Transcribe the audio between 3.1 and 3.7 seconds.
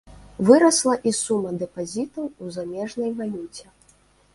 валюце.